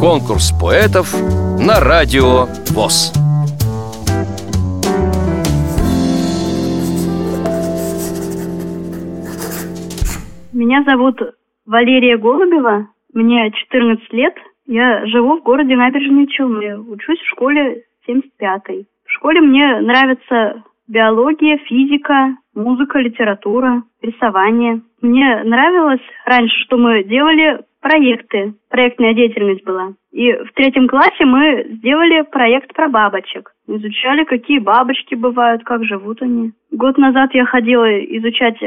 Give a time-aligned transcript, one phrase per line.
[0.00, 1.14] Конкурс поэтов
[1.58, 3.12] на радио ВОЗ.
[10.52, 11.20] Меня зовут
[11.66, 14.34] Валерия Голубева, мне 14 лет,
[14.66, 18.86] я живу в городе Набережные Челны, учусь в школе 75-й.
[19.06, 24.80] В школе мне нравится биология, физика, музыка, литература, рисование.
[25.00, 29.92] Мне нравилось раньше, что мы делали проекты, проектная деятельность была.
[30.10, 33.52] И в третьем классе мы сделали проект про бабочек.
[33.68, 36.52] Изучали, какие бабочки бывают, как живут они.
[36.72, 38.58] Год назад я ходила изучать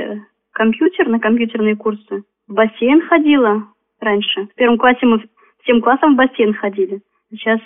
[0.52, 2.24] компьютер на компьютерные курсы.
[2.48, 3.64] В бассейн ходила
[4.00, 4.44] раньше.
[4.44, 5.24] В первом классе мы
[5.64, 7.02] всем классом в бассейн ходили.
[7.32, 7.60] Сейчас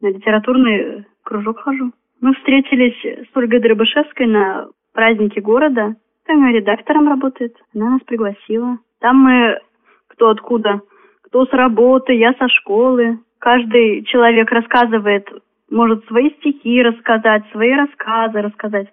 [0.00, 1.92] на литературный кружок хожу.
[2.20, 5.94] Мы встретились с Ольгой Дробышевской на празднике города.
[6.26, 7.54] Там редактором работает.
[7.72, 8.78] Она нас пригласила.
[8.98, 9.60] Там мы
[10.08, 10.80] кто откуда,
[11.22, 13.20] кто с работы, я со школы.
[13.38, 15.24] Каждый человек рассказывает,
[15.70, 18.88] может свои стихи рассказать, свои рассказы рассказать.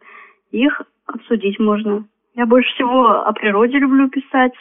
[0.51, 2.05] Их обсудить можно.
[2.35, 4.53] Я больше всего о природе люблю писать,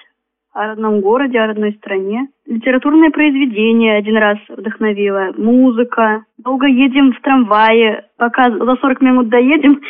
[0.55, 2.29] о родном городе, о родной стране.
[2.47, 6.25] Литературные произведения один раз вдохновило, музыка.
[6.39, 9.83] Долго едем в трамвае, пока за 40 минут доедем,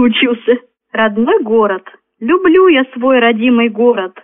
[0.00, 0.58] получился.
[0.92, 1.84] Родной город.
[2.20, 4.14] Люблю я свой родимый город.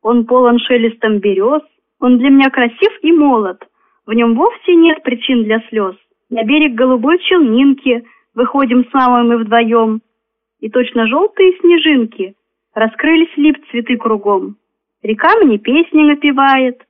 [0.00, 1.62] Он полон шелестом берез,
[2.00, 3.58] он для меня красив и молод.
[4.06, 5.96] В нем вовсе нет причин для слез.
[6.30, 10.02] На берег голубой челнинки выходим с мамой мы вдвоем.
[10.60, 12.34] И точно желтые снежинки
[12.74, 14.56] раскрылись лип цветы кругом.
[15.02, 16.80] Река мне песни напевает,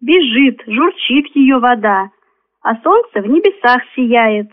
[0.00, 2.10] бежит, журчит ее вода,
[2.62, 4.48] а солнце в небесах сияет.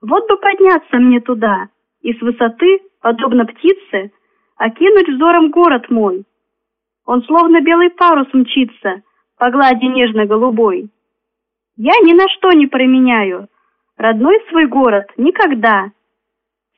[0.00, 1.68] Вот бы подняться мне туда
[2.00, 4.12] и с высоты, подобно птице,
[4.56, 6.24] окинуть взором город мой.
[7.06, 9.02] Он словно белый парус мчится
[9.38, 10.90] по глади нежно-голубой.
[11.76, 13.48] Я ни на что не променяю
[13.98, 15.90] родной свой город никогда.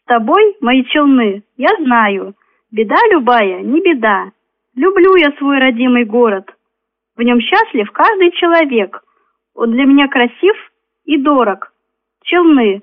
[0.00, 2.34] С тобой, мои челны, я знаю,
[2.72, 4.32] беда любая не беда.
[4.74, 6.50] Люблю я свой родимый город.
[7.16, 9.02] В нем счастлив каждый человек.
[9.54, 10.56] Он для меня красив
[11.04, 11.72] и дорог.
[12.22, 12.82] Челны,